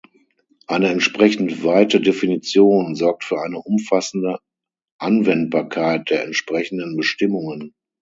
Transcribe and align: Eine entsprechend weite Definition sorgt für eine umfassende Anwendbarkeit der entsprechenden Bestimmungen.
Eine 0.65 0.87
entsprechend 0.89 1.63
weite 1.63 2.01
Definition 2.01 2.95
sorgt 2.95 3.23
für 3.23 3.39
eine 3.39 3.59
umfassende 3.59 4.39
Anwendbarkeit 4.97 6.09
der 6.09 6.23
entsprechenden 6.25 6.97
Bestimmungen. 6.97 7.75